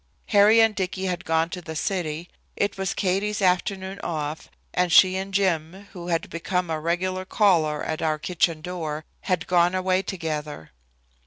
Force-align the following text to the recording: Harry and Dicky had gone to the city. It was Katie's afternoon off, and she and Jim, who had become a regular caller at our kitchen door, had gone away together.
Harry 0.29 0.59
and 0.59 0.73
Dicky 0.73 1.05
had 1.05 1.23
gone 1.25 1.47
to 1.51 1.61
the 1.61 1.75
city. 1.75 2.27
It 2.55 2.75
was 2.75 2.95
Katie's 2.95 3.39
afternoon 3.39 3.99
off, 3.99 4.49
and 4.73 4.91
she 4.91 5.15
and 5.15 5.31
Jim, 5.31 5.85
who 5.91 6.07
had 6.07 6.27
become 6.31 6.71
a 6.71 6.79
regular 6.79 7.23
caller 7.23 7.83
at 7.83 8.01
our 8.01 8.17
kitchen 8.17 8.61
door, 8.61 9.05
had 9.19 9.45
gone 9.45 9.75
away 9.75 10.01
together. 10.01 10.71